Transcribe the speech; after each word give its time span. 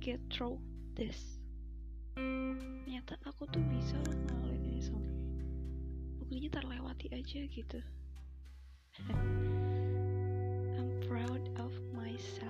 get 0.00 0.20
through 0.32 0.56
this. 0.96 1.36
Ternyata 2.16 3.20
aku 3.28 3.44
tuh 3.52 3.60
bisa 3.68 4.00
ngalamin 4.00 4.72
ini 4.72 4.80
semua. 4.80 5.04
Buktinya 6.16 6.48
terlewati 6.56 7.12
aja 7.12 7.40
gitu. 7.44 7.80
I'm 10.80 10.90
proud 11.04 11.44
of 11.60 11.76
myself 11.92 12.49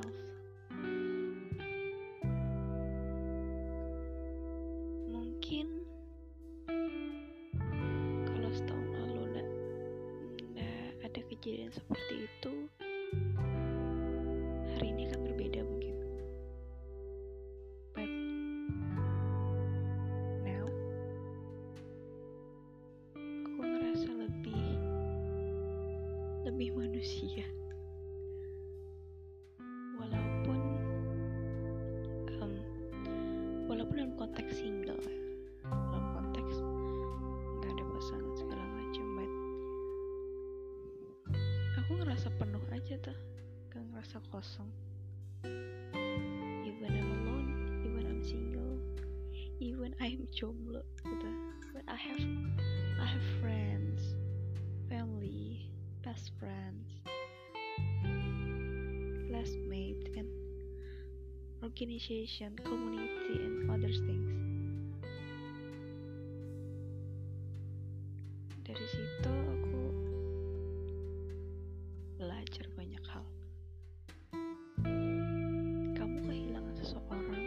manusia. 27.00 27.48
Walaupun 29.96 30.60
em, 32.28 32.52
walaupun 33.64 33.94
dalam 33.96 34.12
konteks 34.20 34.60
single 34.60 35.00
dalam 35.64 36.04
konteks 36.12 36.60
nggak 37.56 37.72
ada 37.72 37.84
pasangan 37.96 38.34
segala 38.36 38.64
macam 38.76 39.06
but 39.16 39.32
aku 41.80 41.90
ngerasa 42.04 42.28
penuh 42.36 42.64
aja 42.68 43.00
tuh 43.00 43.16
gak 43.72 43.80
ngerasa 43.80 44.20
kosong. 44.28 44.68
Even 46.68 46.92
I'm 47.00 47.08
alone 47.24 47.48
even 47.80 48.04
I'm 48.12 48.20
single 48.20 48.76
even 49.56 49.96
I'm 50.04 50.28
jomblo 50.36 50.84
gitu. 51.08 51.28
But 51.72 51.88
I 51.88 51.96
have 51.96 52.24
I 53.00 53.06
have 53.08 53.24
friends 53.40 53.89
best 56.10 56.32
friends. 56.42 56.90
Classmates 59.30 60.10
and 60.18 60.26
organization 61.62 62.58
community 62.66 63.38
and 63.46 63.70
other 63.70 63.94
things. 63.94 64.34
Dari 68.66 68.86
situ 68.90 69.30
aku 69.54 69.82
belajar 72.18 72.66
banyak 72.74 73.04
hal. 73.06 73.26
Kamu 75.94 76.16
kehilangan 76.26 76.74
seseorang 76.74 77.46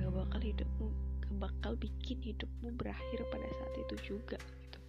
gak 0.00 0.12
bakal 0.16 0.40
hidupmu 0.40 0.88
gak 1.20 1.36
bakal 1.36 1.72
bikin 1.76 2.24
hidupmu 2.24 2.72
berakhir 2.72 3.20
pada 3.28 3.48
saat 3.52 3.74
itu 3.84 4.16
juga 4.16 4.40
gitu 4.40 4.81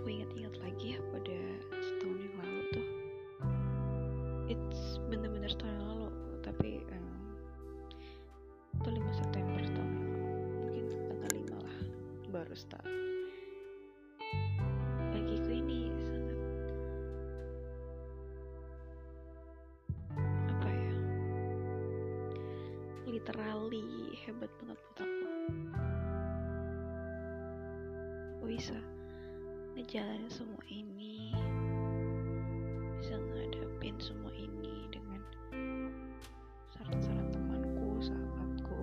aku 0.00 0.16
ingat-ingat 0.16 0.56
lagi 0.64 0.96
ya 0.96 1.00
pada 1.12 1.36
setahun 1.76 2.18
yang 2.24 2.36
lalu 2.40 2.60
tuh. 2.72 2.86
It's 4.48 4.96
bener-bener 5.12 5.52
setahun 5.52 5.76
yang 5.76 5.84
lalu 5.92 6.08
tapi 6.40 6.70
em, 6.88 7.06
itu 8.80 8.88
5 8.96 8.96
September 9.20 9.60
tahun 9.60 9.90
yang 9.92 10.08
lalu. 10.08 10.40
Mungkin 10.56 10.84
tanggal 11.04 11.30
5 11.36 11.68
lah 11.68 11.78
baru 12.32 12.56
start. 12.56 12.88
Bagiku 15.12 15.50
ini 15.52 15.92
sangat 16.00 16.40
apa 20.48 20.68
ya? 20.72 20.94
Literally 23.04 24.16
hebat 24.24 24.48
banget 24.64 24.80
buat 24.80 24.96
aku. 25.04 25.28
Bisa 28.48 28.80
ngejalanin 29.80 30.28
semua 30.28 30.60
ini 30.68 31.32
bisa 33.00 33.16
ngadapin 33.16 33.96
semua 33.96 34.28
ini 34.36 34.84
dengan 34.92 35.24
saran-saran 36.68 37.32
temanku 37.32 37.96
sahabatku 38.04 38.82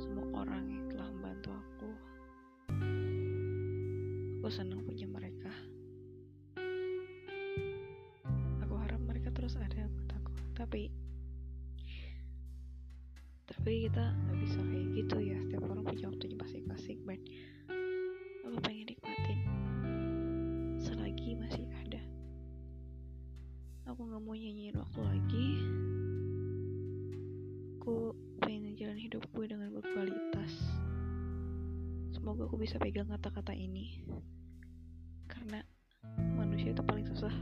semua 0.00 0.24
orang 0.40 0.64
yang 0.72 0.84
telah 0.88 1.04
membantu 1.12 1.52
aku. 1.52 1.90
Aku 4.40 4.48
senang 4.48 4.80
punya 4.88 5.04
mereka. 5.04 5.52
Aku 8.64 8.72
harap 8.80 9.04
mereka 9.04 9.28
terus 9.36 9.52
ada 9.60 9.84
buat 9.84 10.16
aku 10.16 10.32
tapi 10.56 10.88
tapi 13.52 13.84
kita 13.84 14.16
nggak 14.16 14.38
bisa 14.48 14.60
kayak 14.64 14.86
gitu 14.96 15.16
ya. 15.20 15.36
Setiap 15.44 15.68
orang 15.68 15.84
punya 15.84 16.08
waktunya 16.08 16.40
masing-masing 16.40 17.04
but 17.04 17.20
hidup 29.10 29.26
gue 29.34 29.50
dengan 29.50 29.74
berkualitas. 29.74 30.54
Semoga 32.14 32.46
aku 32.46 32.62
bisa 32.62 32.78
pegang 32.78 33.10
kata-kata 33.10 33.50
ini. 33.50 34.06
Karena 35.26 35.66
manusia 36.38 36.70
itu 36.70 36.78
paling 36.86 37.10
susah 37.10 37.34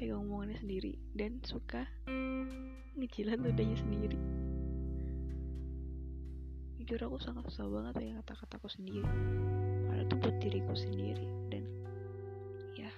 pegang 0.00 0.24
omongannya 0.24 0.56
sendiri 0.56 0.96
dan 1.12 1.36
suka 1.44 1.84
ngejilat 2.96 3.36
ludahnya 3.44 3.76
sendiri. 3.76 4.16
Jujur 6.80 7.12
aku 7.12 7.20
sangat 7.20 7.44
susah 7.52 7.68
banget 7.68 8.00
pegang 8.00 8.18
kata-kataku 8.24 8.72
sendiri. 8.72 9.04
Padahal 9.84 10.08
itu 10.08 10.16
buat 10.16 10.36
diriku 10.40 10.72
sendiri 10.72 11.28
dan 11.52 11.64
ya. 12.72 12.88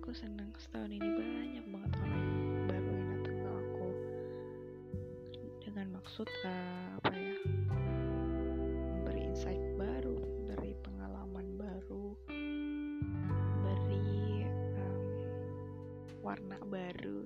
Aku 0.00 0.08
senang 0.16 0.56
setahun 0.56 0.88
ini 0.88 1.11
dengan 6.02 6.10
maksud 6.10 6.30
eh, 6.42 6.98
apa 6.98 7.14
ya 7.14 7.38
memberi 8.90 9.22
insight 9.22 9.62
baru 9.78 10.18
memberi 10.18 10.74
pengalaman 10.82 11.46
baru 11.54 12.18
memberi 12.26 14.42
em, 14.42 14.98
warna 16.18 16.58
baru. 16.66 17.22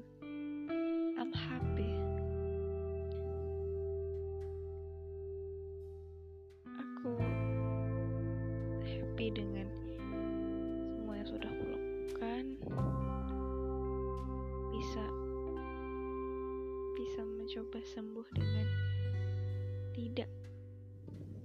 I'm 1.17 1.33
happy 1.33 1.89
aku 6.77 7.17
happy 8.85 9.27
dengan 9.33 9.73
semua 11.01 11.17
yang 11.17 11.29
sudah 11.33 11.49
aku 11.49 11.65
lakukan. 11.65 12.45
Bisa 14.69 15.01
bisa 15.01 15.26
mencoba 17.47 17.79
sembuh 17.95 18.27
dengan 18.35 18.67
tidak 19.95 20.27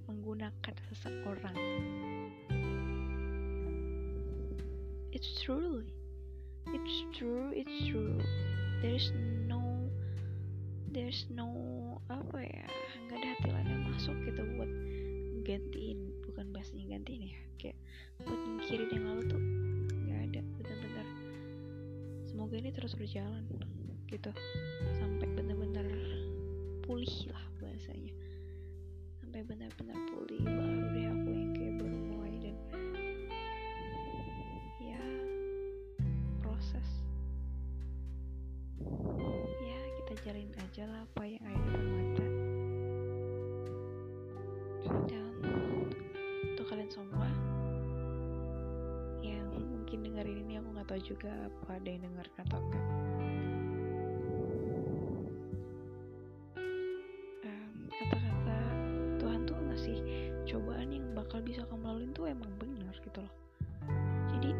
menggunakan 0.10 0.74
seseorang. 0.90 1.54
It's 5.14 5.30
truly 5.46 5.94
it's 6.74 6.98
true. 7.14 7.54
It's 7.54 7.78
true. 7.86 8.18
There's 8.82 9.14
no 9.46 9.62
there's 10.90 11.30
no 11.30 11.54
apa 12.10 12.50
ya 12.50 12.66
nggak 13.06 13.22
ada 13.22 13.28
hati 13.38 13.50
lain 13.54 13.70
yang 13.70 13.84
masuk 13.94 14.18
gitu 14.26 14.42
buat 14.58 14.72
gantiin 15.46 16.18
bukan 16.26 16.50
bahasanya 16.50 16.98
gantiin 16.98 17.30
ya 17.30 17.40
kayak 17.62 17.78
buat 18.26 18.42
nyingkirin 18.42 18.90
yang 18.90 19.06
lalu 19.06 19.22
tuh 19.30 19.42
nggak 20.10 20.20
ada 20.34 20.42
bener-bener 20.58 21.08
semoga 22.26 22.58
ini 22.58 22.74
terus 22.74 22.98
berjalan 22.98 23.46
gitu. 24.12 24.34
Bener-bener 24.36 25.11
pulih 27.02 27.34
lah 27.34 27.46
bahasanya. 27.58 28.14
Sampai 29.18 29.42
benar-benar 29.42 29.98
pulih 30.14 30.38
baru 30.46 30.86
deh 30.94 31.06
aku 31.10 31.30
yang 31.34 31.52
kayak 31.58 31.74
baru 31.82 31.98
mulai 32.14 32.34
dan 32.38 32.56
ya 34.78 35.02
proses. 36.46 36.90
Ya 39.66 39.82
kita 39.98 40.14
jalin 40.30 40.54
aja 40.62 40.84
lah 40.86 41.02
apa 41.02 41.24
yang 41.26 41.42
ada 41.42 41.74
di 41.74 41.90
mata. 41.90 42.26
Dan 45.10 45.34
untuk 46.54 46.66
kalian 46.70 46.92
semua 46.94 47.30
yang 49.26 49.50
mungkin 49.50 50.06
dengerin 50.06 50.46
ini 50.46 50.62
aku 50.62 50.70
nggak 50.70 50.86
tahu 50.86 51.02
juga 51.02 51.34
apa 51.50 51.82
ada 51.82 51.90
yang 51.90 52.06
dengar 52.06 52.30
atau 52.46 52.62
enggak. 52.62 52.91
Bakal 61.42 61.58
bisa 61.58 61.66
kamu 61.74 61.84
lalui 61.90 62.10
tuh 62.14 62.30
emang 62.30 62.54
benar 62.62 62.94
gitu 63.02 63.18
loh. 63.18 63.34
Jadi 64.30 64.54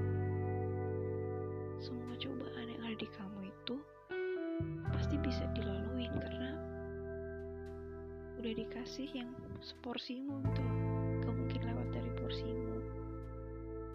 semua 1.78 2.18
cobaan 2.18 2.66
yang 2.74 2.82
ada 2.82 2.98
di 2.98 3.06
kamu 3.14 3.40
itu 3.54 3.76
pasti 4.90 5.16
bisa 5.22 5.46
dilalui 5.54 6.10
karena 6.10 6.58
udah 8.42 8.54
dikasih 8.58 9.14
yang 9.14 9.30
seporsimu 9.62 10.42
gitu 10.50 10.62
loh. 10.66 10.78
Gak 11.22 11.34
mungkin 11.38 11.62
lewat 11.70 11.88
dari 11.94 12.12
porsimu. 12.18 12.78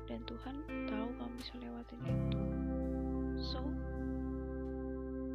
Dan 0.07 0.23
Tuhan 0.23 0.55
tahu 0.87 1.09
kamu 1.11 1.35
bisa 1.43 1.55
lewatin 1.59 2.01
itu. 2.07 2.43
So 3.43 3.67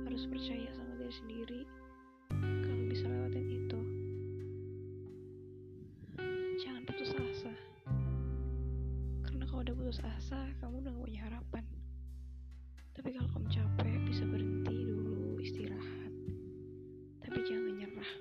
harus 0.07 0.23
percaya 0.23 0.71
sama 0.71 0.95
diri 1.03 1.15
sendiri. 1.19 1.61
Kalau 2.63 2.83
bisa 2.87 3.11
lewatin 3.11 3.43
itu 3.51 3.70
tapi 12.91 13.15
kalau 13.15 13.29
kamu 13.31 13.47
capek 13.47 13.95
bisa 14.03 14.23
berhenti 14.27 14.77
dulu 14.83 15.39
istirahat. 15.39 16.11
Tapi 17.23 17.39
jangan 17.47 17.73
nyerah. 17.79 18.11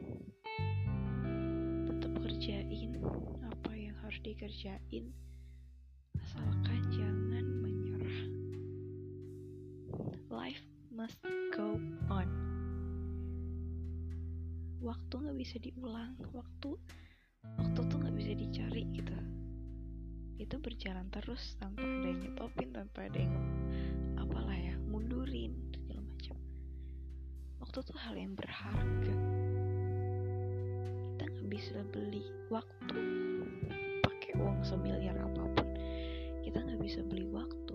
Tetap 1.90 2.12
kerjain 2.22 2.92
apa 3.42 3.72
yang 3.74 3.96
harus 3.98 4.18
dikerjain. 4.22 5.10
Asalkan 6.22 6.80
jangan 6.94 7.44
menyerah. 7.58 8.20
Life 10.30 10.62
must 10.94 11.18
go 11.50 11.74
on. 12.06 12.30
Waktu 14.78 15.14
nggak 15.18 15.38
bisa 15.38 15.56
diulang 15.58 16.14
waktu 16.30 16.78
waktu 17.58 17.80
tuh 17.90 17.98
nggak 17.98 18.16
bisa 18.16 18.32
dicari 18.38 18.86
gitu. 18.94 19.18
Itu 20.38 20.56
berjalan 20.62 21.10
terus 21.10 21.58
tanpa 21.58 21.82
ada 21.82 22.06
yang 22.06 22.20
nyetopin 22.22 22.70
tanpa 22.72 23.10
ada 23.10 23.18
yang 23.18 23.34
ya 23.34 24.09
mundurin 25.00 25.56
segala 25.72 26.04
macam. 26.04 26.36
Waktu 27.64 27.78
tuh 27.88 27.96
hal 27.96 28.14
yang 28.20 28.36
berharga. 28.36 29.16
Kita 31.16 31.24
nggak 31.24 31.48
bisa 31.48 31.76
beli 31.88 32.24
waktu 32.52 33.00
pakai 34.04 34.32
uang 34.36 34.60
semiliar 34.60 35.16
apa 35.16 35.44
pun. 35.56 35.68
Kita 36.44 36.60
nggak 36.60 36.80
bisa 36.84 37.00
beli 37.00 37.24
waktu 37.32 37.69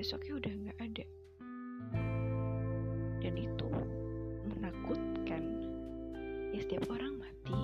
besoknya 0.00 0.32
udah 0.40 0.52
nggak 0.64 0.78
ada. 0.80 1.06
Dan 3.20 3.34
itu 3.36 3.68
menakutkan. 4.48 5.44
Ya 6.56 6.58
setiap 6.64 6.88
orang 6.88 7.20
mati. 7.20 7.60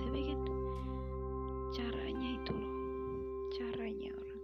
Tapi 0.00 0.18
kan 0.32 0.40
caranya 1.76 2.28
itu 2.40 2.52
loh. 2.56 2.72
Caranya 3.52 4.10
orang. 4.16 4.42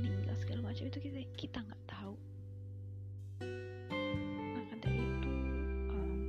Meninggal 0.00 0.36
segala 0.40 0.72
macam 0.72 0.88
itu 0.88 0.98
kita 1.04 1.20
kita 1.36 1.58
nggak 1.60 1.84
tahu. 1.84 2.16
Maka 4.56 4.74
dari 4.80 5.04
itu 5.04 5.32
um, 5.92 6.20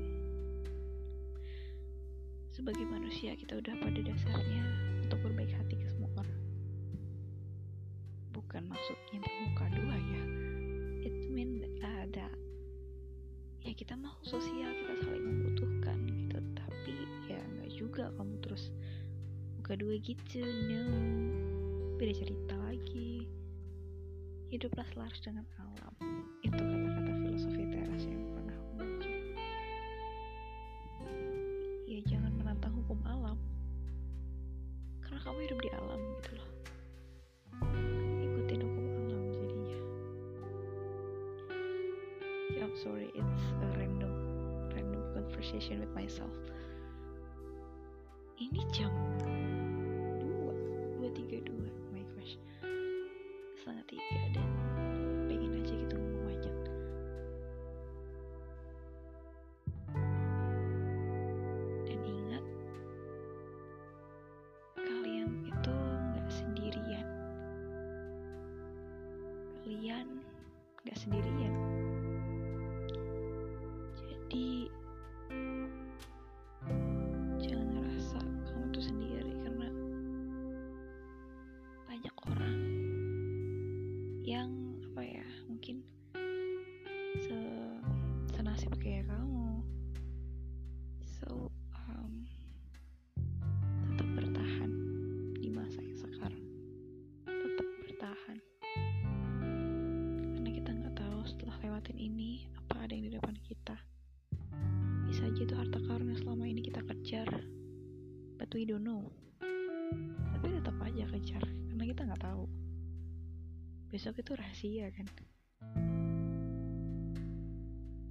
sebagai 2.51 2.83
manusia 2.91 3.39
kita 3.39 3.55
udah 3.55 3.71
pada 3.79 4.03
dasarnya 4.03 4.63
sosial 14.27 14.75
kita 14.75 14.93
saling 15.07 15.23
membutuhkan 15.23 15.97
gitu. 16.03 16.37
Tapi 16.59 16.93
ya 17.31 17.39
nggak 17.39 17.71
juga 17.71 18.11
kamu 18.19 18.35
terus 18.43 18.75
muka 19.55 19.79
dua 19.79 19.95
gitu 20.03 20.43
no. 20.43 20.83
Beda 21.95 22.13
cerita 22.13 22.55
lagi. 22.67 23.25
Hiduplah 24.51 24.83
selaras 24.91 25.19
dengan 25.23 25.47
alam. 25.59 25.95
Itu 26.43 26.59
kata-kata 26.59 27.11
filosofi 27.23 27.63
teras 27.71 28.03
yang 28.03 28.23
pernah 28.35 28.55
aku 28.55 28.71
baca. 28.79 29.13
Ya 31.87 31.99
jangan 32.03 32.31
menantang 32.35 32.75
hukum 32.83 32.99
alam. 33.07 33.39
Karena 35.03 35.19
kamu 35.23 35.39
hidup 35.47 35.59
di 35.63 35.69
alam 35.71 35.99
gitu 36.19 36.36
conversation 45.47 45.79
with 45.79 45.95
myself. 45.95 46.35
Ini 48.35 48.67
jam 48.75 48.91
dua 50.19 50.51
dua 50.99 51.07
tiga 51.15 51.39
dua 51.39 51.71
my 51.95 52.03
gosh. 52.19 52.35
Setengah 53.55 53.87
tiga 53.87 54.19
dan 54.35 54.49
pengen 55.31 55.55
aja 55.55 55.71
gitu 55.71 55.95
ngomong 55.95 56.23
banyak 56.27 56.55
dan 61.87 61.99
ingat 62.03 62.43
kalian 64.75 65.31
itu 65.47 65.75
nggak 66.11 66.27
sendirian. 66.27 67.07
Kalian 69.63 70.07
nggak 70.83 70.97
sendirian 70.99 71.56
know 108.87 109.03
tapi 110.31 110.55
tetap 110.55 110.79
aja 110.79 111.03
kejar 111.11 111.43
karena 111.43 111.83
kita 111.83 112.01
nggak 112.07 112.23
tahu. 112.23 112.45
Besok 113.91 114.23
itu 114.23 114.31
rahasia 114.31 114.87
kan? 114.95 115.07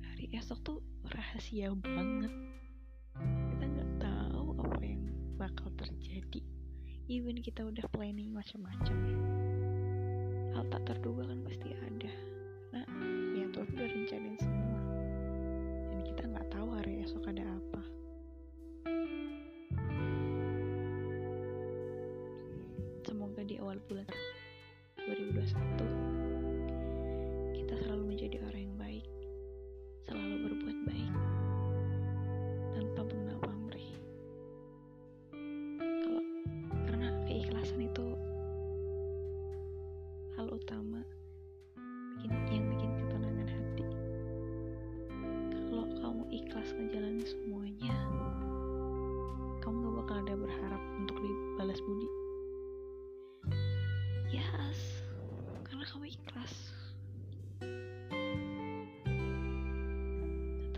Hari 0.05 0.27
esok 0.37 0.59
tuh 0.61 0.79
rahasia 1.09 1.73
banget. 1.73 2.33
Kita 3.17 3.65
nggak 3.65 3.91
tahu 4.05 4.59
apa 4.61 4.83
yang 4.85 5.09
bakal 5.41 5.73
terjadi. 5.81 6.45
Even 7.09 7.41
kita 7.41 7.65
udah 7.65 7.87
planning 7.89 8.37
macam-macam. 8.37 8.97
Hal 10.53 10.65
tak 10.69 10.83
terduga 10.93 11.31
kan 11.31 11.41
pasti 11.47 11.73
ada 11.73 12.36
semoga 23.77 24.01
di 24.01 24.09
awal 24.09 24.09
bulan 24.09 24.26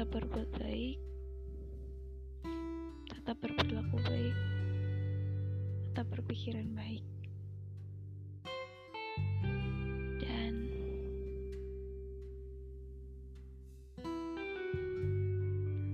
tetap 0.08 0.24
berbuat 0.24 0.50
baik 0.56 0.96
tetap 3.12 3.36
berperilaku 3.44 3.96
baik 4.08 4.36
tetap 5.92 6.14
berpikiran 6.16 6.64
baik. 6.72 7.04
Dan 10.24 10.54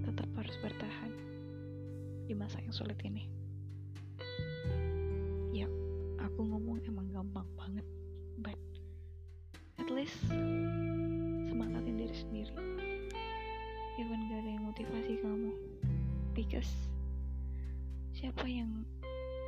tetap 0.06 0.30
harus 0.38 0.56
bertahan 0.62 1.10
di 2.30 2.38
masa 2.38 2.62
yang 2.62 2.70
sulit 2.70 3.02
ini. 3.02 3.26
Ya 5.50 5.66
aku 6.22 6.38
ngomong 6.38 6.86
emang 6.86 7.10
gampang 7.10 7.50
banget 7.58 7.86
but 8.38 8.73
motivasi 14.74 15.22
kamu. 15.22 15.54
Because 16.34 16.66
siapa 18.10 18.42
yang 18.42 18.82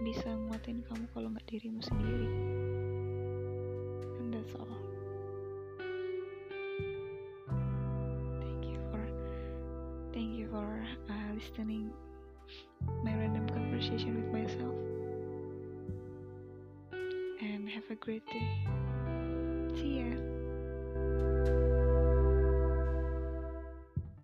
bisa 0.06 0.30
nguatin 0.30 0.86
kamu 0.86 1.02
kalau 1.10 1.34
nggak 1.34 1.42
dirimu 1.50 1.82
sendiri? 1.82 2.30
And 4.22 4.30
that's 4.30 4.54
all. 4.54 4.70
Thank 8.38 8.70
you 8.70 8.78
for 8.94 9.02
thank 10.14 10.30
you 10.38 10.46
for 10.46 10.70
uh, 11.10 11.28
listening 11.34 11.90
my 13.02 13.10
random 13.10 13.50
conversation 13.50 14.22
with 14.22 14.30
myself. 14.30 14.78
And 17.42 17.66
have 17.66 17.90
a 17.90 17.98
great 17.98 18.22
day. 18.30 18.46
See 19.74 20.06
ya 20.06 20.14